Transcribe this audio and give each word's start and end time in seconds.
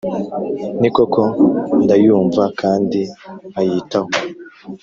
Ni 0.79 0.89
koko 0.95 1.21
ndayumva 1.83 2.43
kandi 2.61 2.99
nkayitaho, 3.49 4.11